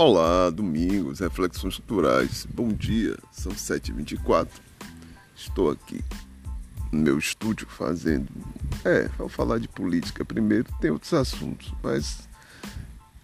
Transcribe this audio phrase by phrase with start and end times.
[0.00, 2.46] Olá, domingos, reflexões culturais.
[2.54, 4.48] Bom dia, são 7h24.
[5.34, 6.04] Estou aqui
[6.92, 8.28] no meu estúdio fazendo.
[8.84, 12.28] É, vou falar de política primeiro, tem outros assuntos, mas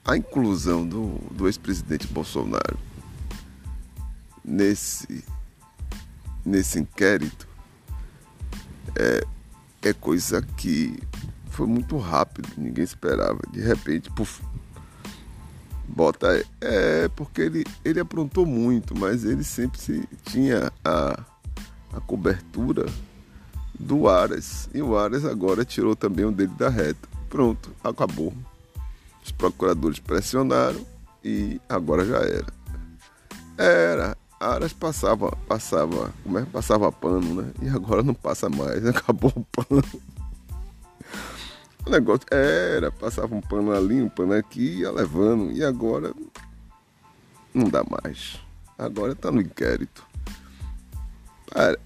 [0.05, 2.77] a inclusão do, do ex-presidente Bolsonaro
[4.45, 5.25] nesse,
[6.45, 7.47] nesse inquérito
[8.97, 9.25] é,
[9.80, 10.98] é coisa que
[11.50, 13.38] foi muito rápido, ninguém esperava.
[13.52, 14.42] De repente, puf,
[15.87, 21.23] Bota é porque ele, ele aprontou muito, mas ele sempre se, tinha a,
[21.92, 22.87] a cobertura
[23.79, 24.69] do Aras.
[24.75, 27.09] E o Aras agora tirou também o dele da reta.
[27.28, 28.33] Pronto, acabou.
[29.25, 30.84] Os procuradores pressionaram
[31.23, 32.53] e agora já era.
[33.56, 34.17] Era.
[34.41, 36.45] Aras passava, passava, como é?
[36.45, 37.51] Passava pano, né?
[37.62, 39.83] E agora não passa mais, acabou o pano.
[41.86, 45.52] O negócio era, passava um pano ali, um pano aqui, ia levando.
[45.52, 46.14] E agora
[47.52, 48.40] não dá mais.
[48.78, 50.05] Agora está no inquérito.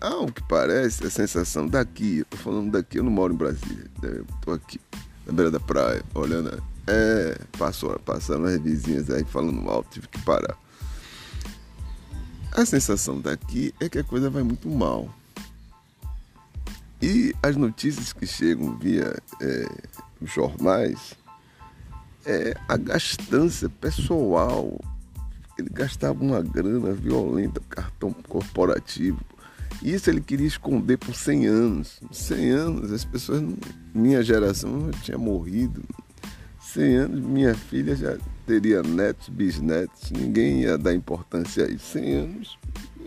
[0.01, 3.85] Ao que parece, a sensação daqui, eu tô falando daqui, eu não moro em Brasília.
[4.01, 4.23] Né?
[4.41, 4.81] Tô aqui,
[5.27, 6.63] na beira da praia, olhando.
[6.87, 10.57] É, passou, passando as vizinhas aí falando alto, tive que parar.
[12.53, 15.15] A sensação daqui é que a coisa vai muito mal.
[17.01, 19.69] E as notícias que chegam via é,
[20.23, 21.15] jornais
[22.27, 24.81] é a gastança pessoal.
[25.57, 29.21] Ele gastava uma grana violenta, cartão corporativo.
[29.83, 32.01] Isso ele queria esconder por 100 anos.
[32.11, 33.43] 100 anos, as pessoas,
[33.95, 35.83] minha geração já tinha morrido.
[36.61, 41.93] 100 anos, minha filha já teria netos, bisnetos, ninguém ia dar importância a isso.
[41.93, 42.59] 100 anos,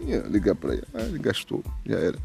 [0.07, 2.17] ia ligar para ele, ah, ele gastou, já era.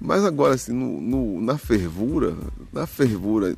[0.00, 2.36] Mas agora, assim, no, no, na fervura,
[2.72, 3.56] na fervura,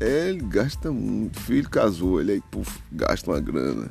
[0.00, 1.40] ele gasta muito.
[1.40, 3.90] Filho casou, ele aí, puf, gasta uma grana.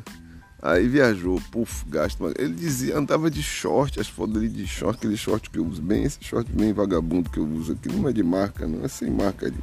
[0.61, 4.97] Aí viajou, puf, gasta uma Ele dizia, andava de short, as fotos dele de short,
[4.97, 8.07] aquele short que eu uso bem, esse short bem vagabundo que eu uso aqui, não
[8.09, 9.57] é de marca, não é sem marca de.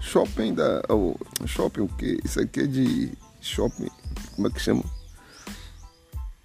[0.00, 0.82] Shopping da.
[0.88, 1.14] Oh,
[1.46, 2.18] shopping o quê?
[2.24, 3.90] Isso aqui é de shopping.
[4.34, 4.82] Como é que chama?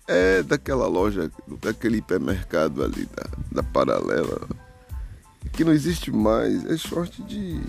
[0.07, 4.45] É daquela loja, daquele hipermercado ali, da, da paralela
[5.55, 7.61] que não existe mais, é short de.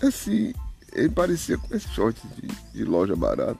[0.00, 0.54] Assim,
[0.92, 3.58] ele parecia com esse short de, de loja barata.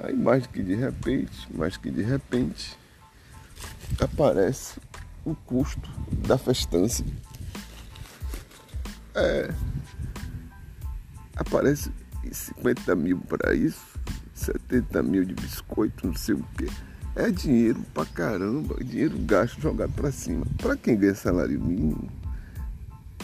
[0.00, 2.78] Aí mais que de repente, mais que de repente,
[3.98, 4.78] aparece
[5.24, 5.90] o custo
[6.26, 7.04] da festança.
[9.14, 9.52] É.
[11.36, 11.90] Aparece
[12.30, 13.98] 50 mil para isso,
[14.34, 16.66] 70 mil de biscoito, não sei o quê.
[17.16, 20.46] É dinheiro pra caramba, dinheiro gasto jogado para cima.
[20.58, 22.08] Para quem ganha salário mínimo,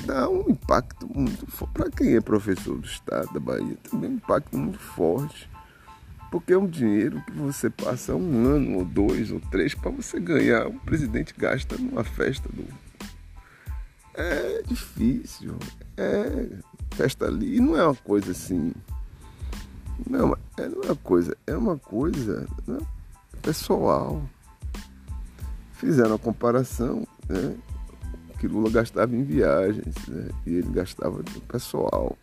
[0.05, 1.73] dá um impacto muito forte.
[1.73, 5.49] Para quem é professor do estado da Bahia, também é um impacto muito forte.
[6.31, 10.19] Porque é um dinheiro que você passa um ano, ou dois, ou três, para você
[10.19, 10.67] ganhar.
[10.67, 12.65] O presidente gasta numa festa do.
[14.15, 15.57] É difícil.
[15.97, 16.49] É
[16.97, 17.57] festa ali.
[17.57, 18.73] E não é uma coisa assim.
[20.09, 21.37] Não é uma, é, é coisa.
[21.47, 22.47] É uma coisa.
[22.67, 22.87] Não, né?
[23.37, 24.23] Pessoal.
[25.73, 27.57] Fizeram a comparação, né?
[28.39, 30.29] Que Lula gastava em viagens, né?
[30.47, 32.17] E ele gastava no pessoal.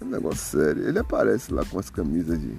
[0.00, 0.88] É um negócio sério.
[0.88, 2.56] Ele aparece lá com as camisas de,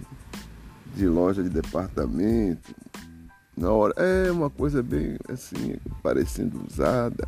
[0.95, 2.75] de loja de departamento.
[3.57, 3.93] Na hora.
[3.97, 7.27] É uma coisa bem assim, parecendo usada.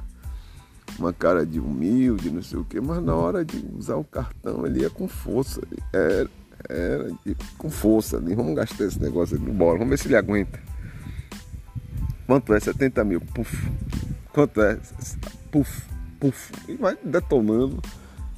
[0.99, 4.65] Uma cara de humilde, não sei o quê, mas na hora de usar o cartão
[4.65, 5.61] ele ia com força.
[5.91, 6.29] Era
[6.69, 7.09] era
[7.57, 8.35] com força ali.
[8.35, 9.49] Vamos gastar esse negócio aqui.
[9.51, 10.59] Bora, vamos ver se ele aguenta.
[12.25, 12.59] Quanto é?
[12.59, 13.21] 70 mil.
[13.21, 13.69] Puf.
[14.31, 14.79] Quanto é?
[15.51, 15.83] Puf,
[16.19, 16.51] puf.
[16.67, 17.81] E vai detonando.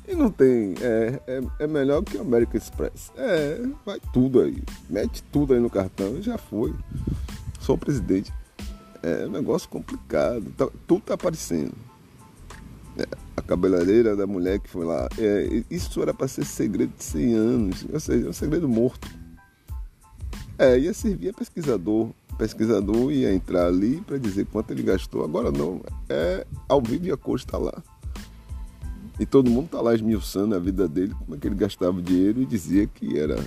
[0.07, 0.75] E não tem.
[0.81, 3.11] É, é, é melhor que o American Express.
[3.17, 4.61] É, vai tudo aí.
[4.89, 6.73] Mete tudo aí no cartão já foi.
[7.59, 8.31] Sou presidente.
[9.01, 10.51] É um negócio complicado.
[10.57, 11.73] Tá, tudo tá aparecendo.
[12.97, 13.05] É,
[13.35, 15.07] a cabeleireira da mulher que foi lá.
[15.17, 19.07] É, isso era para ser segredo de 100 anos, ou seja, um segredo morto.
[20.57, 22.09] É, ia servir a pesquisador.
[22.31, 25.23] O pesquisador ia entrar ali para dizer quanto ele gastou.
[25.23, 27.83] Agora não, é ao vivo e a está lá.
[29.19, 32.41] E todo mundo está lá esmiuçando a vida dele, como é que ele gastava dinheiro
[32.41, 33.37] e dizia que era,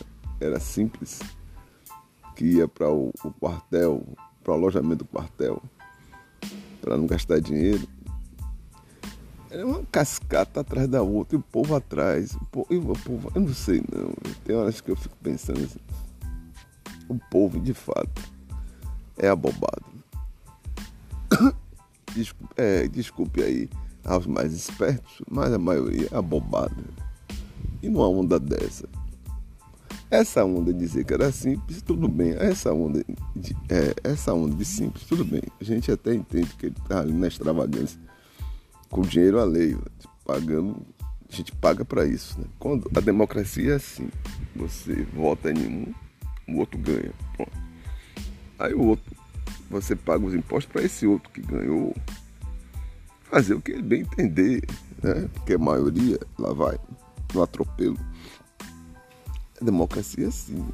[0.41, 1.21] era simples,
[2.35, 4.03] que ia para o, o quartel,
[4.43, 5.63] para o alojamento do quartel,
[6.81, 7.87] para não gastar dinheiro.
[9.51, 12.35] É uma cascata atrás da outra e o povo atrás.
[12.35, 14.13] O povo, o povo, eu não sei não.
[14.45, 15.79] Tem horas que eu fico pensando assim.
[17.09, 18.23] O povo, de fato,
[19.17, 19.87] é abobado.
[22.15, 23.69] Desculpe, é, desculpe aí
[24.05, 26.75] aos mais espertos, mas a maioria é abobada.
[27.83, 28.89] E numa onda dessa,
[30.11, 32.33] Essa onda de dizer que era simples, tudo bem.
[32.33, 33.05] Essa onda
[33.37, 35.43] de, é, essa onda de simples, tudo bem.
[35.61, 38.01] A gente até entende que ele está ali na extravagância,
[38.91, 39.83] com dinheiro alheio,
[40.25, 40.77] pagando,
[41.31, 42.39] a gente paga para isso.
[42.41, 42.47] Né?
[42.59, 44.09] Quando a democracia é assim,
[44.55, 45.95] você vota em um,
[46.55, 47.13] o outro ganha.
[47.37, 47.53] Pronto.
[48.59, 49.15] Aí o outro,
[49.71, 51.95] você paga os impostos para esse outro que ganhou
[53.31, 54.63] fazer o que ele bem entender,
[55.03, 55.29] né?
[55.35, 56.79] Porque a maioria lá vai
[57.35, 57.99] no atropelo.
[59.61, 60.67] A democracia sim.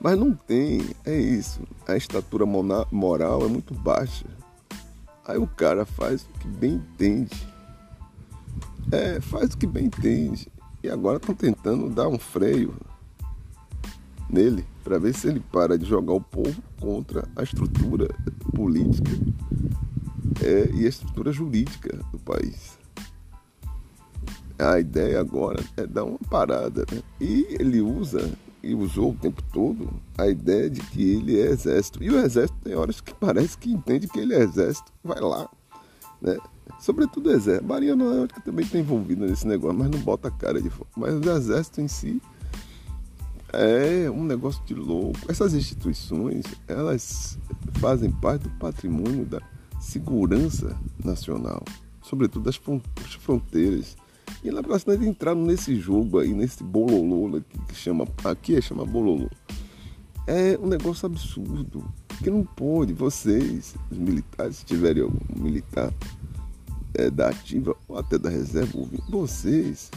[0.00, 1.62] Mas não tem, é isso.
[1.88, 4.26] A estatura moral é muito baixa.
[5.26, 7.48] Aí o cara faz o que bem entende.
[8.92, 10.48] É, faz o que bem entende.
[10.82, 12.74] E agora estão tentando dar um freio
[14.30, 18.08] nele para ver se ele para de jogar o povo contra a estrutura
[18.54, 19.10] política
[20.44, 22.78] é, e a estrutura jurídica do país.
[24.58, 26.84] A ideia agora é dar uma parada.
[26.90, 27.02] Né?
[27.20, 28.32] E ele usa,
[28.66, 32.02] e usou o tempo todo, a ideia de que ele é exército.
[32.02, 35.48] E o exército tem horas que parece que entende que ele é exército, vai lá.
[36.20, 36.36] Né?
[36.80, 37.64] Sobretudo o exército.
[37.64, 40.60] A Marinha não é que também está envolvida nesse negócio, mas não bota a cara
[40.60, 40.90] de fora.
[40.96, 42.20] Mas o exército em si
[43.52, 45.18] é um negócio de louco.
[45.28, 47.38] Essas instituições, elas
[47.74, 49.40] fazem parte do patrimônio da
[49.80, 51.62] segurança nacional,
[52.02, 52.60] sobretudo das
[53.20, 53.96] fronteiras.
[54.46, 58.86] E próxima de entrar nesse jogo aí, nesse bololô aqui, que chama, aqui é chama
[58.86, 59.28] bololô.
[60.24, 61.84] É um negócio absurdo,
[62.22, 65.92] que não pode, vocês, os militares, se tiverem algum militar
[66.94, 68.78] é, da ativa ou até da reserva,
[69.08, 69.90] vocês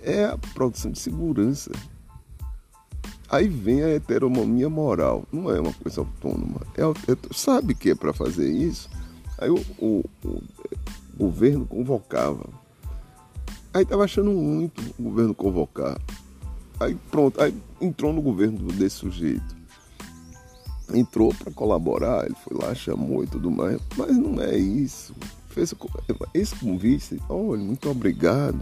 [0.00, 1.72] é a produção de segurança.
[3.28, 6.60] Aí vem a heteronomia moral, não é uma coisa autônoma.
[6.76, 8.88] É, é sabe que é para fazer isso?
[9.38, 10.42] Aí o, o, o,
[11.16, 12.48] governo convocava.
[13.76, 16.00] Aí estava achando muito o governo convocar.
[16.80, 19.54] Aí pronto, aí entrou no governo desse sujeito.
[20.94, 23.78] Entrou para colaborar, ele foi lá, chamou e tudo mais.
[23.94, 25.14] Mas não é isso.
[25.50, 25.74] Fez
[26.32, 28.60] esse convite, olha, muito obrigado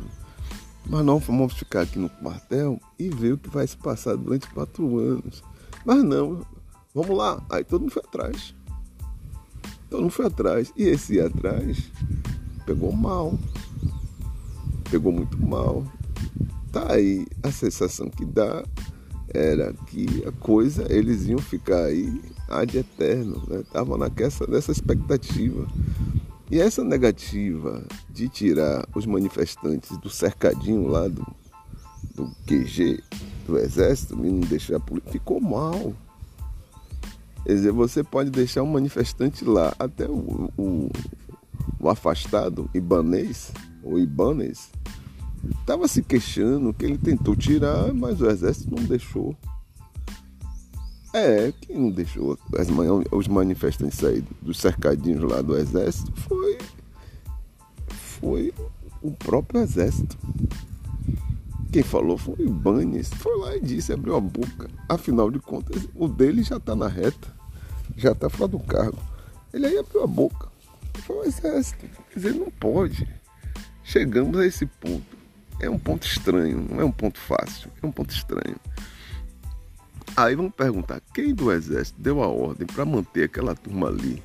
[0.87, 4.51] mas não vamos ficar aqui no quartel e ver o que vai se passar durante
[4.51, 5.43] quatro anos.
[5.85, 6.45] Mas não,
[6.93, 7.43] vamos lá.
[7.49, 8.55] Aí todo mundo foi atrás.
[9.89, 10.73] Todo mundo foi atrás.
[10.77, 11.91] E esse atrás
[12.67, 13.39] pegou mal.
[14.95, 15.85] Pegou muito mal.
[16.71, 18.65] Tá aí a sensação que dá
[19.29, 23.65] era que a coisa, eles iam ficar aí ad eterno, né?
[23.73, 25.67] Tava naquela, nessa expectativa.
[26.49, 31.27] E essa negativa de tirar os manifestantes do cercadinho lá do,
[32.15, 33.03] do QG
[33.49, 35.93] do Exército, e não deixar a polícia, ficou mal.
[37.45, 40.89] Quer dizer, você pode deixar um manifestante lá, até o, o,
[41.81, 43.51] o afastado ibanês,
[43.85, 44.71] ou ibanês,
[45.61, 49.37] estava se queixando que ele tentou tirar, mas o exército não deixou.
[51.13, 52.67] É, quem não deixou as,
[53.13, 56.59] os manifestantes sair dos cercadinhos lá do exército foi,
[57.89, 58.55] foi
[59.01, 60.19] o próprio exército.
[61.71, 63.11] Quem falou foi o Banes.
[63.15, 64.69] Foi lá e disse, abriu a boca.
[64.89, 67.29] Afinal de contas, o dele já está na reta,
[67.97, 68.99] já está fora do cargo.
[69.53, 70.49] Ele aí abriu a boca.
[71.03, 71.87] Foi o exército.
[72.11, 73.09] Quer dizer, não pode.
[73.85, 75.17] Chegamos a esse ponto.
[75.61, 78.57] É um ponto estranho, não é um ponto fácil, é um ponto estranho.
[80.17, 84.23] Aí vamos perguntar, quem do exército deu a ordem para manter aquela turma ali?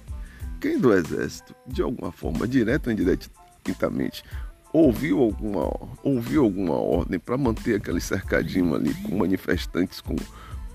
[0.59, 4.23] Quem do exército, de alguma forma, direta ou indiretamente,
[4.71, 5.71] ouviu alguma,
[6.03, 10.15] ouviu alguma ordem para manter aquele cercadinho ali com manifestantes com,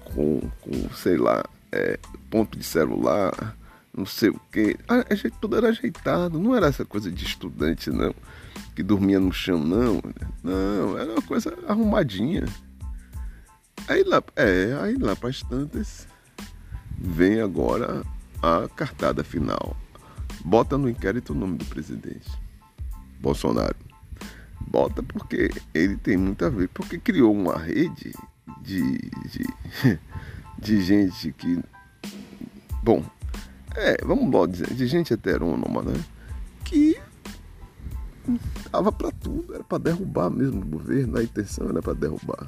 [0.05, 1.99] com, com sei lá, é,
[2.31, 3.57] ponto de celular,
[3.97, 4.77] não sei o quê.
[4.89, 8.15] A, a gente, tudo era ajeitado, não era essa coisa de estudante, não,
[8.75, 10.01] que dormia no chão, não.
[10.43, 12.45] Não, era uma coisa arrumadinha.
[13.89, 16.09] Aí lá, é, aí lá para as tantas
[16.99, 18.03] vem agora
[18.43, 19.77] a cartada final.
[20.45, 22.31] Bota no inquérito o nome do presidente
[23.21, 23.77] Bolsonaro.
[24.61, 28.13] Bota porque ele tem muito a ver, porque criou uma rede
[28.63, 29.99] de, de,
[30.59, 31.61] de gente que.
[32.83, 33.05] Bom,
[33.75, 36.05] é, vamos logo dizer, de gente heterônoma, né?
[38.71, 42.45] Tava para tudo, era para derrubar mesmo o governo, a intenção era para derrubar.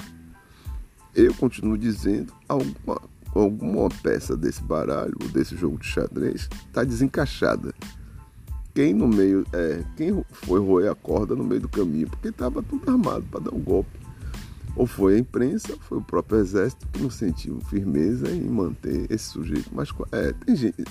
[1.15, 3.01] Eu continuo dizendo, alguma,
[3.35, 7.75] alguma peça desse baralho, desse jogo de xadrez, está desencaixada.
[8.75, 12.63] Quem no meio, é, quem foi roer a corda no meio do caminho, porque estava
[12.63, 13.99] tudo armado para dar um golpe.
[14.75, 19.11] Ou foi a imprensa, ou foi o próprio exército que não sentiu firmeza em manter
[19.11, 19.71] esse sujeito.
[19.73, 20.85] Mas é, tem gente,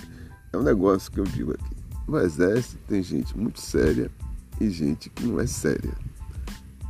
[0.51, 1.75] é um negócio que eu digo aqui.
[2.07, 4.09] No exército tem gente muito séria
[4.59, 5.93] e gente que não é séria.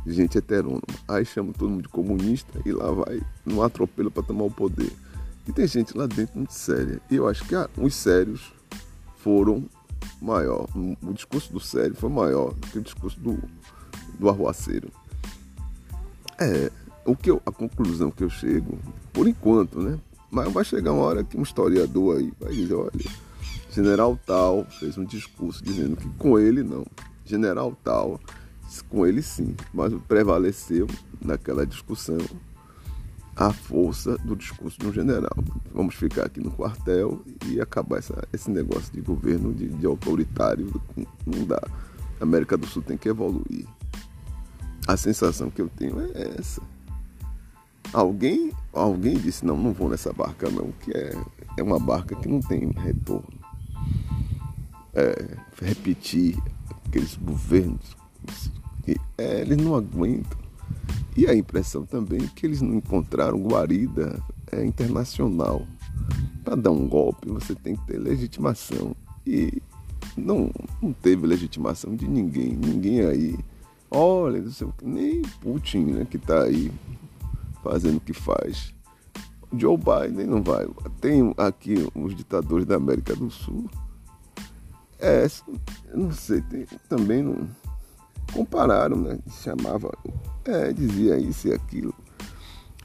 [0.06, 0.82] gente heterônoma.
[1.08, 4.92] Aí chama todo mundo de comunista e lá vai, não atropela para tomar o poder.
[5.46, 7.00] E tem gente lá dentro muito séria.
[7.10, 8.52] E eu acho que ah, os sérios
[9.18, 9.64] foram
[10.20, 10.68] maior.
[10.74, 13.38] O discurso do sério foi maior do que o discurso do,
[14.18, 14.90] do arruaceiro.
[16.38, 16.70] É,
[17.04, 18.78] o que eu, a conclusão que eu chego,
[19.12, 19.98] por enquanto, né?
[20.30, 22.90] Mas vai chegar uma hora que um historiador aí vai dizer, olha,
[23.70, 26.84] general tal fez um discurso dizendo que com ele não.
[27.26, 28.20] General tal,
[28.88, 29.54] com ele sim.
[29.74, 30.86] Mas prevaleceu
[31.20, 32.18] naquela discussão
[33.36, 35.36] a força do discurso de um general.
[35.74, 40.80] Vamos ficar aqui no quartel e acabar essa, esse negócio de governo de, de autoritário.
[41.26, 41.60] Não dá.
[42.18, 43.66] A América do Sul tem que evoluir.
[44.86, 46.62] A sensação que eu tenho é essa.
[47.92, 51.14] Alguém, alguém disse, não, não vou nessa barca não, que é,
[51.58, 53.38] é uma barca que não tem retorno.
[54.94, 56.38] É, repetir
[56.86, 57.96] aqueles governos,
[58.84, 60.46] que, é, eles não aguentam
[61.16, 65.66] e a impressão também é que eles não encontraram guarida é, internacional.
[66.44, 68.94] Para dar um golpe, você tem que ter legitimação.
[69.26, 69.62] E
[70.14, 70.50] não,
[70.82, 72.54] não teve legitimação de ninguém.
[72.54, 73.38] Ninguém aí.
[73.90, 74.44] Olha,
[74.82, 76.70] nem Putin, né, que está aí
[77.62, 78.74] fazendo o que faz.
[79.56, 80.66] Joe Biden não vai.
[81.00, 83.70] Tem aqui os ditadores da América do Sul.
[84.98, 85.26] É,
[85.94, 87.48] não sei, tem, também não
[88.32, 89.18] compararam, né?
[89.42, 89.92] Chamava
[90.44, 91.94] é, dizia isso e aquilo.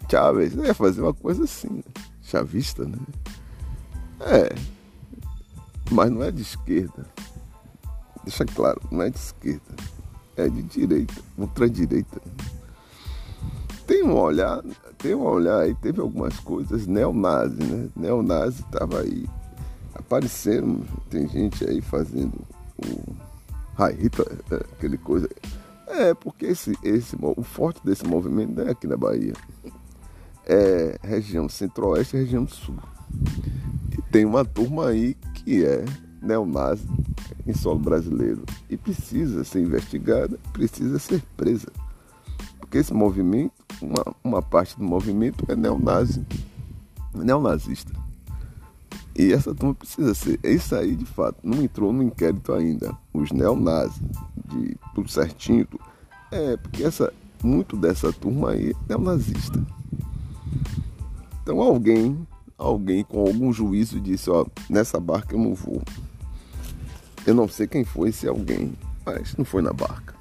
[0.10, 1.84] Chávez ia fazer uma coisa assim, né?
[2.22, 2.98] chavista, né?
[4.22, 4.54] É,
[5.90, 7.06] mas não é de esquerda.
[8.24, 9.76] Deixa claro, não é de esquerda.
[10.36, 12.22] É de direita, ultradireita.
[13.88, 14.62] Tem um olhar,
[14.98, 17.90] tem um olhar aí, teve algumas coisas neonazi, né?
[17.96, 19.26] Neonazi estava aí
[20.12, 22.34] aparecendo, tem gente aí fazendo
[22.78, 23.16] o
[23.98, 25.30] Hitler, é, aquele coisa
[25.88, 29.34] é, porque esse, esse, o forte desse movimento é aqui na Bahia.
[30.46, 32.78] É região centro-oeste e região sul.
[33.92, 35.84] E tem uma turma aí que é
[36.22, 36.88] neonazi
[37.46, 41.68] em solo brasileiro e precisa ser investigada, precisa ser presa.
[42.58, 43.52] Porque esse movimento,
[43.82, 46.26] uma, uma parte do movimento é neonazi,
[47.14, 48.01] neonazista.
[49.16, 50.40] E essa turma precisa ser.
[50.44, 52.96] Isso aí, de fato, não entrou no inquérito ainda.
[53.14, 54.02] Os neonazis,
[54.48, 55.66] de tudo certinho.
[55.66, 55.84] Tudo.
[56.32, 57.12] É, porque essa,
[57.44, 59.62] muito dessa turma aí é nazista.
[61.44, 62.26] Então alguém,
[62.58, 65.82] alguém com algum juízo disse, ó, nessa barca eu não vou.
[67.26, 68.74] Eu não sei quem foi esse alguém,
[69.06, 70.16] mas não foi na barca.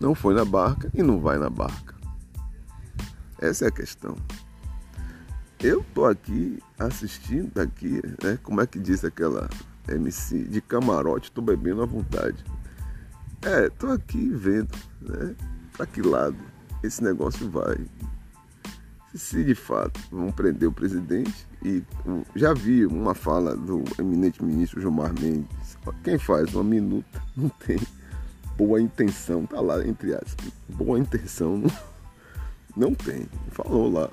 [0.00, 1.94] Não foi na barca e não vai na barca.
[3.38, 4.16] Essa é a questão.
[5.62, 8.38] Eu tô aqui assistindo aqui, né?
[8.42, 9.46] Como é que diz aquela
[9.86, 12.42] MC de camarote, tô bebendo à vontade.
[13.42, 15.36] É, tô aqui vendo, né?
[15.76, 16.38] Para que lado
[16.82, 17.76] esse negócio vai.
[19.14, 21.82] Se de fato vão prender o presidente e
[22.34, 25.76] já vi uma fala do eminente ministro Gilmar Mendes.
[26.02, 27.78] Quem faz uma minuta não tem
[28.56, 30.50] boa intenção, tá lá entre aspas.
[30.70, 31.70] Boa intenção não,
[32.74, 33.26] não tem.
[33.50, 34.08] Falou lá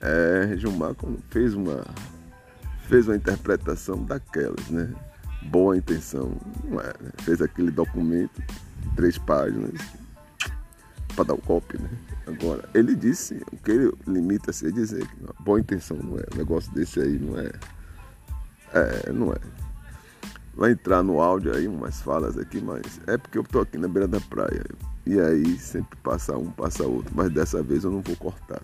[0.00, 0.94] é, Gilmar
[1.30, 1.84] fez uma,
[2.88, 4.92] fez uma interpretação daquelas, né?
[5.44, 7.10] Boa intenção, não é, né?
[7.22, 8.42] Fez aquele documento,
[8.94, 9.80] três páginas,
[11.14, 11.88] para dar o golpe, né?
[12.26, 16.24] Agora, ele disse, o que ele limita-se a dizer que não, boa intenção não é,
[16.34, 17.52] um negócio desse aí não é,
[18.74, 19.38] é, não é.
[20.54, 23.88] Vai entrar no áudio aí umas falas aqui, mas é porque eu tô aqui na
[23.88, 24.64] beira da praia.
[25.04, 28.60] E aí sempre passa um, passa outro, mas dessa vez eu não vou cortar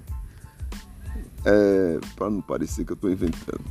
[1.45, 3.65] é, para não parecer que eu estou inventando.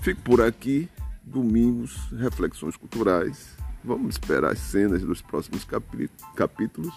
[0.00, 0.88] Fico por aqui,
[1.22, 3.56] domingos, reflexões culturais.
[3.84, 5.66] Vamos esperar as cenas dos próximos
[6.34, 6.94] capítulos,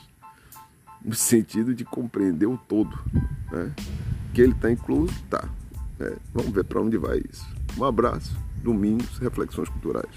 [1.04, 2.98] no sentido de compreender o todo.
[3.52, 3.74] Né?
[4.34, 5.48] Que ele está incluso, tá.
[6.00, 7.46] É, vamos ver para onde vai isso.
[7.78, 10.12] Um abraço, domingos, reflexões culturais.